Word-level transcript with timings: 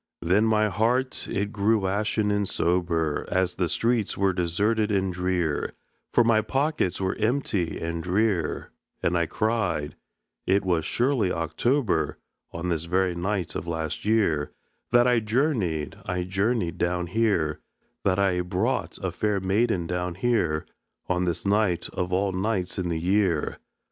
Then 0.23 0.45
my 0.45 0.67
heart 0.67 1.27
it 1.27 1.51
grew 1.51 1.85
ashen 1.85 2.31
and 2.31 2.49
sober, 2.49 3.23
As 3.31 3.53
the 3.53 3.69
streets 3.69 4.17
were 4.17 4.33
deserted 4.33 4.91
and 4.91 5.13
drear, 5.13 5.73
For 6.11 6.23
my 6.23 6.41
pockets 6.41 6.99
were 6.99 7.13
empty 7.17 7.79
and 7.79 8.01
drear; 8.01 8.71
And 9.03 9.15
I 9.15 9.27
cried: 9.27 9.95
"It 10.47 10.65
was 10.65 10.85
surely 10.85 11.31
October, 11.31 12.17
On 12.51 12.69
this 12.69 12.85
very 12.85 13.13
night 13.13 13.53
of 13.53 13.67
last 13.67 14.03
year, 14.03 14.49
That 14.91 15.05
I 15.07 15.19
journeyed, 15.19 15.97
I 16.07 16.23
journeyed 16.23 16.79
down 16.79 17.05
here, 17.05 17.59
That 18.03 18.17
I 18.17 18.41
brought 18.41 18.97
a 19.03 19.11
fair 19.11 19.39
maiden 19.39 19.85
down 19.85 20.15
here, 20.15 20.65
On 21.09 21.25
this 21.25 21.45
night 21.45 21.89
of 21.89 22.11
all 22.11 22.31
nights 22.31 22.79
in 22.79 22.89
the 22.89 22.99
year! 22.99 23.59